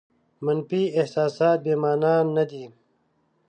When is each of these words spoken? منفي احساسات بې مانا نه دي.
منفي 0.45 0.81
احساسات 1.01 1.57
بې 1.65 1.73
مانا 1.81 2.13
نه 2.35 2.43
دي. 2.49 2.65